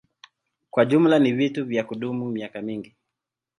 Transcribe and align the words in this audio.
Kwa 0.69 0.85
jumla 0.85 1.19
ni 1.19 1.33
vitu 1.33 1.65
vya 1.65 1.83
kudumu 1.83 2.29
miaka 2.29 2.61
mingi. 2.61 2.95